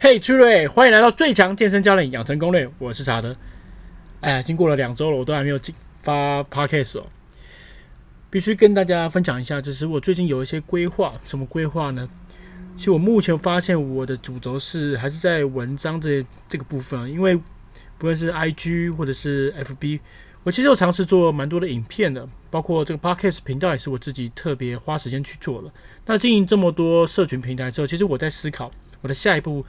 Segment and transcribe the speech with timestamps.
[0.00, 2.70] 嘿，趣瑞，欢迎来到最强健身教练养成攻略。
[2.78, 3.34] 我是查德。
[4.20, 5.74] 哎，经过了两周了，我都还没有进
[6.04, 7.06] 发 podcast 哦。
[8.30, 11.14] 必须跟大家分享一下，就是我最近有一些规划。
[11.24, 12.08] 什么规划呢？
[12.76, 17.34] 其实我目前发现我的主轴是还是在文章这这个部分，因为
[17.98, 19.98] 不论是 IG 或者是 FB，
[20.44, 25.68] 我其实有尝试做蛮多的影片的，包括这个 podcast 频道也是我自己特别花时间去做的。
[26.06, 28.70] 那经营这么多社群平台之后，其实我在思考
[29.00, 29.66] 我的下一步。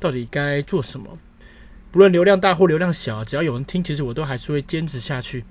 [0.00, 1.18] 到底该做什么？
[1.90, 5.44] 不论流量大或流量小，只要有人听，其实我都还是会坚持下去。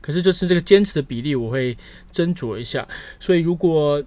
[0.00, 1.76] 可是就是这个坚持的比例，我会
[2.12, 2.86] 斟酌一下。
[3.20, 4.02] 所以如果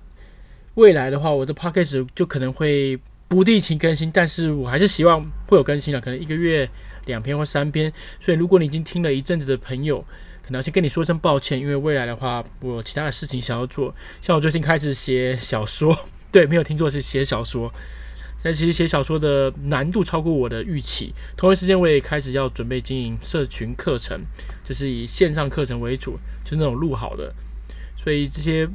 [0.76, 6.70] 未来的话，我的 podcast 就可能会不定期更新，但是我还是希望会有更新的，可能一个月
[7.06, 7.92] 两篇或三篇。
[8.20, 10.02] 所以如果你已经听了一阵子的朋友，
[10.44, 13.94] 可能要先跟你说声抱歉，因为未来的话，我有其他的事情想要做。
[14.22, 15.98] 像我最近开始写小说，
[16.32, 17.72] 对，没有听错，是写小说。
[18.44, 21.14] 但其实写小说的难度超过我的预期。
[21.36, 24.22] 同一时间，我也开始要准备经营社群课程，
[24.64, 27.34] 就是以线上课程为主，就是那种录好的。
[27.98, 28.68] 所以这些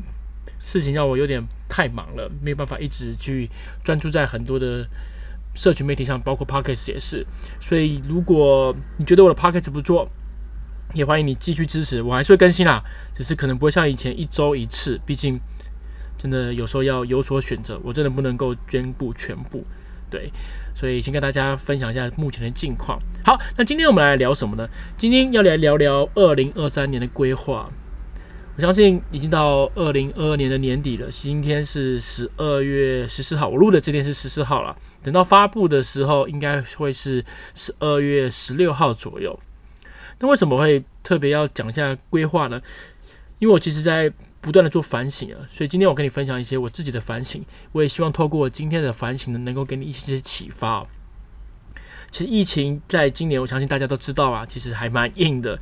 [0.64, 3.48] 事情让我有点太忙了，没有办法一直去
[3.84, 4.86] 专注在很多的
[5.55, 7.27] 社群媒体上，包括 Podcast 也是。
[7.60, 10.10] 所以如果你觉得我的 Podcast 不错，
[10.92, 12.83] 也欢迎你继续支持，我还是会更新啦，
[13.14, 15.40] 只是可能不会像以前一周一次，毕竟。
[16.22, 19.66] 真的有时候要有所选择，我真的不能够兼顾全部，
[20.08, 20.32] 对，
[20.72, 22.96] 所以先跟大家分享一下目前的近况。
[23.24, 24.68] 好，那今天我们来聊什么呢？
[24.96, 27.68] 今天要来聊聊二零二三年的规划。
[28.54, 34.76] 我相信已经到二零二二年的年底了，今天是十二月十四号，我录的这天是十四号了。
[35.02, 37.24] 等到发布的时候，应该会是
[37.56, 39.36] 十二月十六号左右。
[40.20, 42.62] 那为什么会特别要讲一下规划呢？
[43.40, 44.12] 因为我其实，在
[44.42, 50.84] 不断的做反省啊，所以今天我跟你分享一些我自己的反省，我也希望透过今天的反省呢，能够给你一些启发。
[52.10, 55.60] 其实疫情在今年，我相信大家都知道啊，其实还蛮硬的。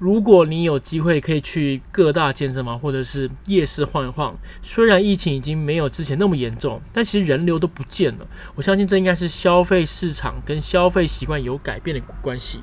[0.00, 8.26] 如果你有机会可以去各大健身房或者是夜市晃一晃，虽然疫情已经没有之前那么严重，但其实人流都不见了。
[8.56, 12.58] 我相信这应该是消费市场跟消费习惯有改变的关系。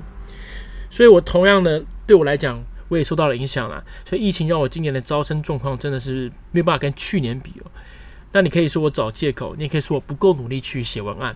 [0.91, 2.61] 所以我同样的，对我来讲。
[2.88, 7.72] 我也受到了影响了，所以疫情让我今年的招生状况真的是没有办法跟去年比哦。
[8.31, 11.35] 那你可以说我找借口，你也可以说我不够努力去写文案。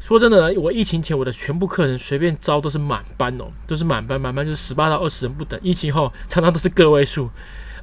[0.00, 5.60] 说真的呢，我疫情前我的全部课程随便招都是满班哦，都是满班，满班就是十八到二十人不等。
[5.62, 7.28] 疫情后常常都是个位数，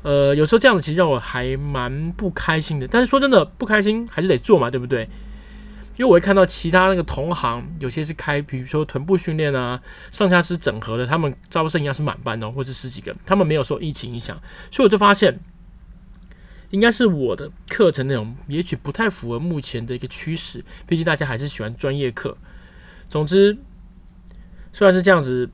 [0.02, 2.88] 呃，有时候这样子其实让我还蛮不开心的。
[2.88, 5.08] 但是说真的，不开心还是得做嘛，对不对？
[5.98, 9.82] 因为我会看到其他那个同行，有些是开，比如说臀部训练啊，
[10.12, 14.40] 上下肢整合的，他们招生一样是满班的，或者十几个，他们没有受疫情影响，
[14.72, 15.40] 所以我就发现，
[16.70, 22.38] 应该是我的课程内容也许不太符合目前的一个趋势，毕竟大家还是喜欢专业课。
[23.10, 23.58] 总之，
[24.72, 25.50] 虽然是这样子，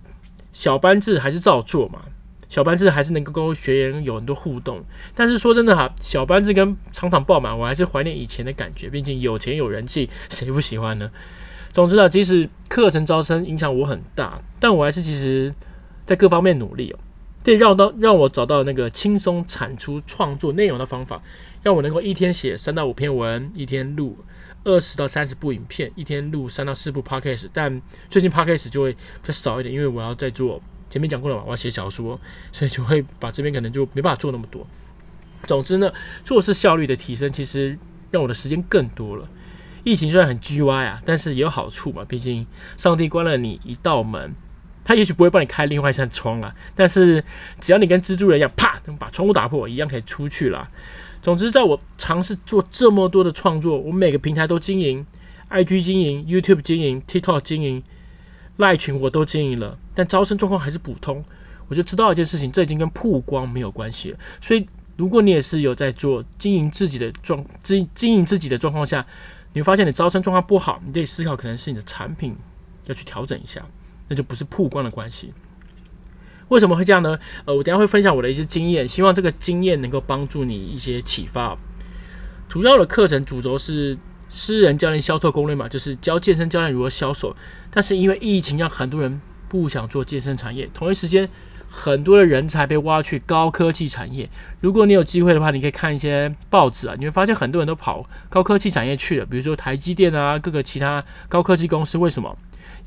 [0.52, 2.04] 小班制还是照做嘛。
[2.54, 4.84] 小班制还是能够跟学员有很多互动，
[5.16, 8.92] 但是说真的哈，小班制跟场场爆满，我还是怀念以前的感觉。
[8.92, 11.10] 毕竟有钱有人气，谁不喜欢呢？
[11.74, 15.52] 总之呢，即使课程招生影响我很大，但我还是其实
[16.06, 17.00] 在各方面努力哦，
[17.44, 21.24] 对，让到让我找到那个轻松产出创作内容的方法，
[21.64, 24.16] 让我能够一天写三到五篇文，一天录
[24.64, 27.48] 二十到三十部影片，一天录三到四部 podcast。
[27.52, 27.82] 但
[28.12, 30.62] 最近 podcast 就会比较少一点，因为我要在做。
[30.94, 32.20] 前面讲过了嘛，我要写小说，
[32.54, 34.68] 所以就会把这边可能就没办法做那么多。
[35.48, 35.92] 总之呢，
[36.24, 37.76] 做事效率的提升，其实
[38.12, 39.28] 让我的时间更多了。
[39.84, 42.06] 疫情虽然很 GY 啊，但是也有好处嘛。
[42.08, 42.46] 毕竟
[42.78, 44.36] 上帝关了你一道门，
[44.86, 46.54] 他也许不会帮你开另外一扇窗啊。
[46.76, 47.26] 但是
[47.60, 50.70] 只要你跟蜘蛛人一样，啪，把窗户打破，一样可以出去了。
[51.24, 55.04] 总之，在我尝试做这么多的创作，我每个平台都经营
[55.50, 57.82] ，IG 经营，YouTube 经营，TikTok 经营。
[58.58, 61.24] 赖群我都经营了，但招生状况还是普通。
[61.68, 64.20] 我就知道一件事情，这已经跟曝光没有关系了。
[64.42, 69.04] 所以，如果你也是有在做经营自己的状经经营自己的状况下，
[69.54, 72.36] 你会发现你招生状况不好，你得思考可能是你的产品
[72.86, 73.66] 要去调整一下，
[74.10, 75.34] 那就不是曝光的关系。
[76.50, 77.18] 为什么会这样呢？
[77.46, 81.58] 呃，我等下会分享我的一些经验，希望这个经验能够帮助你一些启发。
[82.48, 83.98] 主要的课程主轴是。
[84.36, 87.36] 私人教练销售攻略嘛，就是教健身教练如何销售。
[87.70, 90.68] 但是因为疫情，让很多人不想做健身产业。
[90.74, 91.30] 同一时间，
[91.70, 94.28] 很多的人才被挖去高科技产业。
[94.60, 99.26] 如果你有机会的话，你可以看一些报纸啊，你会发现很多人都跑高科技产业去了。
[99.26, 102.00] 比如说台积电啊，各个其他高科技公司。
[102.00, 102.36] 为什么？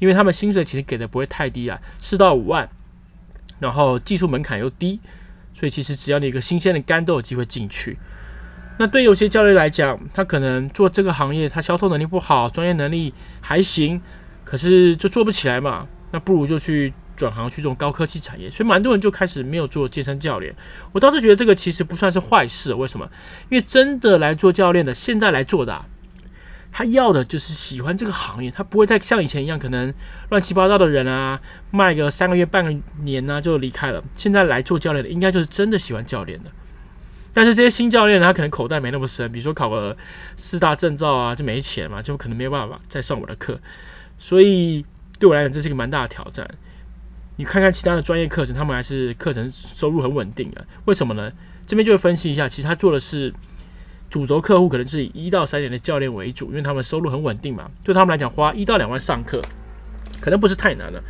[0.01, 2.69] 因为他们薪水其实给的不会太低啊，四到五万，
[3.61, 5.01] 然后技术门槛又低，
[5.55, 7.97] 所以其实只要你一个新鲜的肝都有机会进去。
[8.79, 14.01] 那对有些教练来讲，他可能做这个行业，他销售能力不好，专业能力还行，
[14.45, 15.89] 可是就做不起来嘛。
[16.11, 18.51] 那不如就去转行去这种高科技产业。
[18.51, 20.55] 所以蛮多人就开始没有做健身教练。
[20.93, 22.75] 我倒是觉得这个其实不算是坏事。
[22.75, 23.09] 为什么？
[23.49, 25.85] 因为真的来做教练的，现在来做的，
[26.71, 29.93] 他要的就是喜欢这个行业，他不会再像以前一样，可能
[30.29, 31.41] 乱七八糟的人啊，
[31.71, 34.05] 卖个三个月、半个年啊就离开了。
[34.15, 36.51] 现在来做教练的，应该就是真的喜欢教练的。
[37.37, 39.95] 但是这些新教练，他可能口袋没那么深，比如说考个
[40.37, 43.61] 四大证照啊，就没钱嘛，就可能没有办法再上我的课。
[44.17, 44.83] 所以
[45.21, 46.49] 对我来讲，这是一个蛮大的挑战。
[47.37, 50.67] 你看看其他的专业课程，他们还是课程收入很稳定的。
[50.87, 51.31] 为什么呢？
[51.67, 53.31] 这边就会分析一下，其实他做的是
[54.09, 57.71] 主轴客户可能是以一到三年的教练为主，因为他们收入很稳定嘛。
[57.85, 59.43] 对他们来讲，花一到两万上课，
[60.23, 61.03] 可能不是太难了。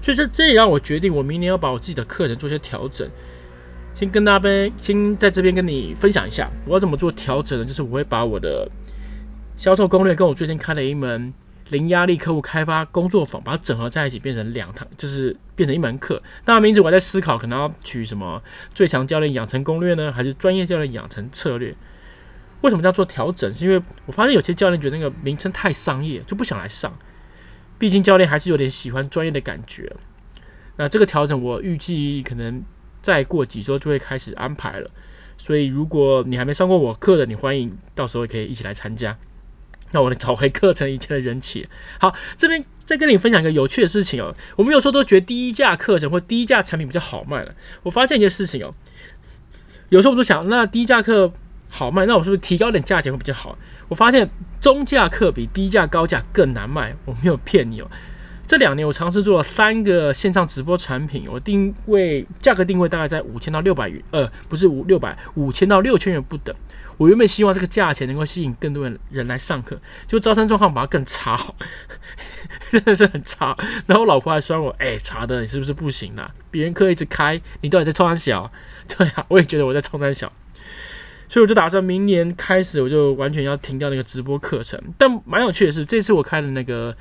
[0.00, 3.06] 所以这这也让我决定，我明年要把我自己的课程做些调整。
[3.94, 7.64] 先跟大家先在这边跟你分享一下，我要怎么做调整呢？
[7.64, 8.68] 就是我会把我的
[9.56, 11.32] 销售攻略跟我最近开的一门
[11.68, 16.20] 零压力客户开发工作坊，把它整合在一起，变成两堂，就是变成一门课。
[16.44, 18.42] 那名字我还在思考，可能要取什么
[18.74, 21.72] “最强教练养成攻略”呢，还是“专业教练养成策略”？
[22.62, 23.52] 为什么叫做调整？
[23.52, 26.92] 是因为我发现有些教练觉得那个名称太商业，就不想来上。
[27.78, 29.94] 毕竟教练还是有点喜欢专业的感觉。
[30.76, 32.60] 那这个调整，我预计可能。
[33.04, 34.90] 再过几周就会开始安排了，
[35.36, 39.18] 所以如果你还没上过我课的，你欢迎到时候也可以一起来参加。
[39.92, 41.68] 那我来找回课程以前的人气。
[42.00, 44.34] 好，这边再跟你分享一个有趣的事情哦。
[44.56, 47.54] 我们有时候都觉得低价课程或低价产品比较好卖了。
[47.82, 48.74] 我发现一件事情哦，
[49.90, 51.30] 有时候我都想，那低价课
[51.68, 53.58] 好卖，那我是不是提高点价钱会比较好？
[53.88, 54.30] 我发现
[54.60, 56.96] 中价课比低价高价更难卖。
[57.04, 57.90] 我没有骗你哦。
[58.46, 66.54] 这两年我尝试做了三个线上直播产品，我定位价格定位大概在五千到六百元，呃，不是五六百，五千到六千元不等。
[66.96, 71.54] 我原本希望这个价钱能够吸引更多人人来上课，就招生状况把它更差，
[72.70, 73.56] 真的是很差。
[73.86, 76.30] 然后我老婆还酸我，哎，查的你是不是不行啊？
[76.50, 78.52] 别人课一直开，你到底在冲三小？
[78.96, 80.30] 对啊，我也觉得我在冲三小，
[81.28, 84.80] 所以我就打算明年开始我就完全要停掉那个直播课程。
[84.96, 86.94] 但蛮有趣的是，这次我开的那个。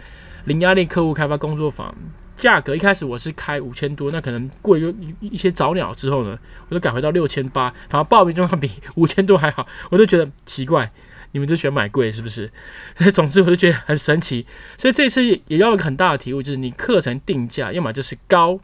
[0.46, 1.94] 零压力客户开发工作坊，
[2.36, 6.38] 价格一开始我是开五千多，那可能过一一些早鸟之后呢，
[6.68, 10.92] 我就改回到六千八，反而报名状况比五千多还好，我就觉得奇怪，
[11.32, 12.52] 你们就喜欢买贵是不是？
[12.96, 14.46] 所以总之我就觉得很神奇，
[14.78, 18.60] 所以这次也要一个很大的体悟，就是你课程定价，要么就是高，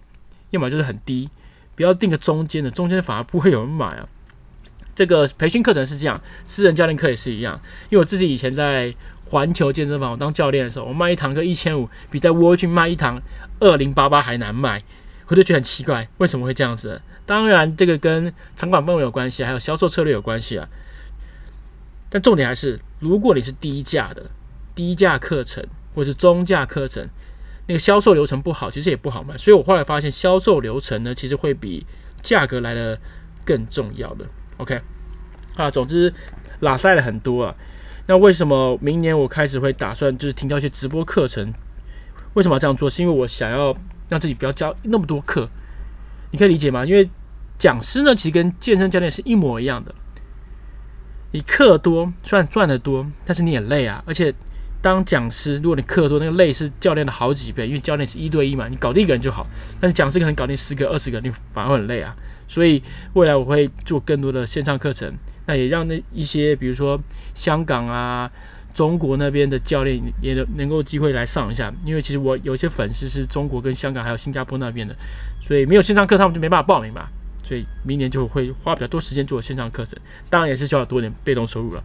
[0.49, 1.29] 要么就是很低，
[1.75, 4.07] 不要定个中间的，中间反而不会有人买啊。
[4.99, 7.57] 这个培训课程是这样，私人教练课也是一样，
[7.89, 8.93] 因为我自己以前在。
[9.31, 13.21] 环球健身房，我当教练的时候，我卖一堂课一千五，比在窝去卖一堂
[13.59, 14.83] 二零八八还难卖，
[15.27, 16.99] 我就觉得很奇怪，为什么会这样子？
[17.27, 20.67] 当然，这个跟场馆氛围有关系，还有销售策略有关系啊。
[22.09, 24.31] 但重点还是，如果你是低价的
[24.73, 25.63] 低价课程，
[25.93, 27.07] 或是中价课程，
[27.67, 29.37] 那个销售流程不好，其实也不好卖。
[29.37, 31.85] 所以我后来发现，销售流程呢，其实会比
[32.23, 32.99] 价格来的
[33.45, 34.25] 更重要的。
[34.59, 34.79] OK，
[35.55, 36.13] 啊，总之
[36.59, 37.55] 拉塞了很多啊。
[38.07, 41.53] 那为什么明年我开始会打算就是停掉一些直播课程？
[42.33, 42.89] 为什么要这样做？
[42.89, 43.75] 是因为我想要
[44.09, 45.49] 让自己不要教那么多课，
[46.31, 46.85] 你可以理解吗？
[46.85, 47.09] 因为
[47.57, 49.95] 讲师呢，其实跟健身教练是一模一样的。
[51.31, 54.03] 你课多，虽然赚的多，但是你也累啊。
[54.05, 54.33] 而且
[54.81, 59.45] 当讲师，如果你课多，那个累是教练的好几倍，因为教练是一对一嘛，你搞定一个人就好。
[59.79, 62.15] 但是讲师可能搞定十个、二十个，你反而很累啊。
[62.47, 62.81] 所以
[63.13, 65.13] 未来我会做更多的线上课程。
[65.45, 66.99] 那也让那一些，比如说
[67.33, 68.31] 香港啊、
[68.73, 74.95] 中国那边的教练也能能够机会来上一下，因为其实我有一些粉丝是中国跟香港还有新加坡那边的，
[75.41, 77.07] 所以没有线上课，他们就没办法报名嘛。
[77.43, 79.97] 所以明年就会花比较多时间做线上课程，
[80.29, 81.83] 当然也是需要多点被动收入了。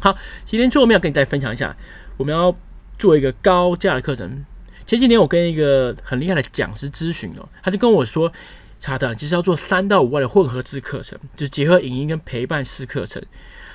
[0.00, 1.74] 好，今天最后面要跟你再分享一下，
[2.16, 2.56] 我们要
[2.98, 4.44] 做一个高价的课程。
[4.86, 8.32] 前几年我跟一个很厉害的讲师咨询哦，他就跟我说。
[8.80, 13.22] 查的，其实要做三到五万的混合制课程，就是结合影音跟陪伴式课程。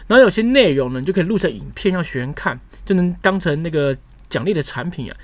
[0.06, 3.98] 然后有些内容呢，你就可以录成影片让学员看，就能当成那个
[4.30, 5.18] 奖励的产品啊，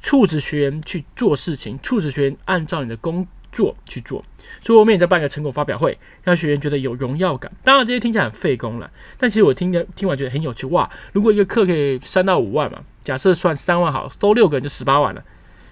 [0.00, 4.22] 促使学员去做事情，促使学员按照你的工做去做。
[4.60, 7.50] 所以后面再办一个成果发表会，让学员觉得有荣耀感。
[7.62, 10.90] 当然这些听起来很费工了，但其实我听着听完觉得很有趣哇！
[11.12, 15.24] 如果一个课可以三到五万嘛，假设算三万好，收六个人就十八万了。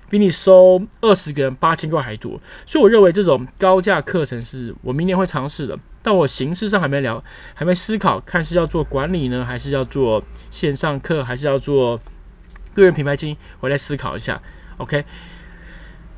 [0.08, 7.24] 比你收二十个人八千块还多，所以我认为这种高价课程是我明年会尝试的，但我形式上还没聊，
[7.54, 11.98] 还没思考，看是要做管理呢，还是要做线上课，还是要做
[12.74, 14.38] 个人品牌经营，我来思考一下。
[14.76, 15.02] OK，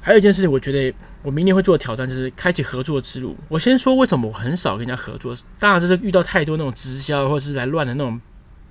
[0.04, 3.34] 还有一件事情，我觉得我明年会做的挑战就是开启合作之路。
[3.48, 8.20] 我先说为什么我很少跟人家合作，当然就是遇到太多那种直销或者是来乱的那种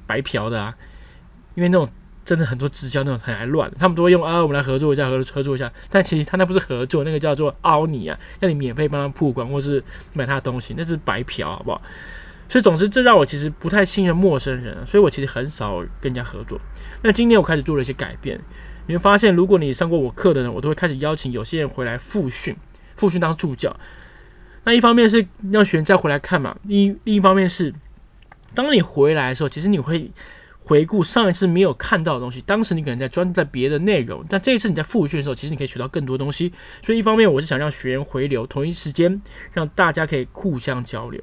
[0.05, 0.73] 白嫖的啊，
[1.55, 1.89] 因为那种。
[2.25, 5.69] 真的很多直销那种很爱乱，他们都会用啊，我们来合作一下，合合作一下。
[5.89, 11.81] 但其实他那不是合作，那个叫做凹你啊，让你免费帮他曝光或是买他的东西，那是白嫖，好不好？
[12.47, 16.57] 所以总之，这让我其实不太信任陌生人，所以我其实很少跟人家合作。
[17.01, 18.39] 那今年我开始做了一些改变，
[18.87, 22.55] 你会发现，如果你上过我课的人，我都会开始邀请有些人回来复训，
[22.95, 23.75] 复训当助教。
[24.63, 27.73] 那一方面是让学员再回来看嘛，另另一方面是
[28.53, 30.11] 当你回来的时候，其实你会。
[30.65, 36.53] 回顾上一次没有看到的东西，当时你可能在专注在别的内容，但这一次你在复训的时候，其实你可以学到更多东西。
[36.81, 39.21] 所以一方面我是想让学员回流，同一时间
[39.51, 41.21] 让大家可以互相交流。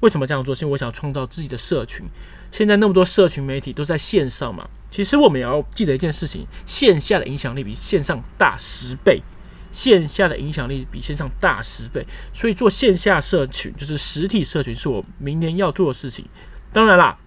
[0.00, 0.52] 为什么这样做？
[0.56, 2.04] 是因为我想创造自己的社群。
[2.50, 9.22] 现在那么多社群媒体都在线上嘛，其实我们也要记得一件事情：线下的影响力比线上大十倍，
[9.70, 12.06] 线下的影响力比线上大十倍。
[12.32, 16.24] 所以做线下社群就是实体社群，是我明年要做的事情。
[16.72, 17.18] 当然啦。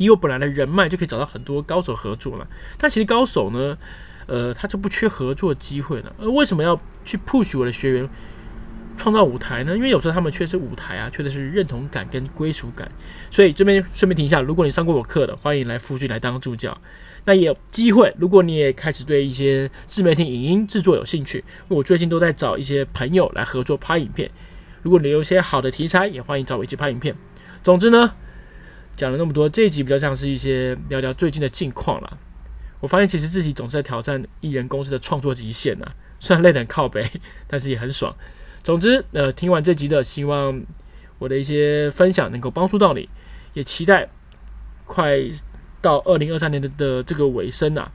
[0.00, 2.46] 以我本来的人脉就可以找到很多高手合作了，
[2.78, 3.76] 但其实高手呢，
[4.26, 6.14] 呃，他就不缺合作机会了。
[6.20, 8.08] 而为什么要去 push 我的学员
[8.98, 9.74] 创造舞台呢？
[9.76, 12.90] 因为有时候他们缺的是舞台啊，缺的是认同感跟归属感。
[13.30, 16.76] 所以这边顺便提一下，如果你上过我课的，欢迎来复训来当助教。
[17.24, 24.30] 那也有机会，如果你也开始对一些自媒体影音制作有兴趣，我最近都在找一些朋友来合作拍影片。
[24.82, 27.14] 如果你有一些好的题材，也欢迎找我一起拍影片。
[27.62, 28.12] 总之呢。
[28.96, 32.18] 讲了那么多，这一集比较像是一些聊聊最近的近况啦。
[32.80, 35.86] 我发现其实自己总是在挑战艺人公司的创作极限呐，
[36.18, 37.08] 虽然累得很靠北，
[37.46, 38.12] 但是也很爽。
[38.62, 40.62] 总之，呃，听完这集的，希望
[41.18, 43.08] 我的一些分享能够帮助到你，
[43.54, 44.08] 也期待
[44.84, 45.18] 快
[45.80, 47.90] 到二零二三年的的这个尾声啊，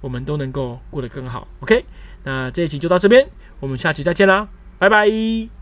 [0.00, 1.48] 我们都能够过得更好。
[1.60, 1.84] OK，
[2.24, 3.28] 那这一集就到这边，
[3.60, 4.48] 我们下期再见啦，
[4.78, 5.55] 拜拜。